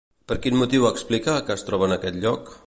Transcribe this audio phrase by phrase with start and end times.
[0.29, 2.55] Per quin motiu explica que es troba en aquest lloc?